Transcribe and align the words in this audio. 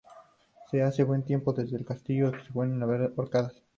Si 0.71 0.79
hace 0.79 1.03
buen 1.03 1.21
tiempo, 1.23 1.53
desde 1.53 1.77
el 1.77 1.85
castillo 1.85 2.31
se 2.43 2.51
pueden 2.51 2.79
ver 2.79 3.01
las 3.01 3.11
Órcadas. 3.19 3.61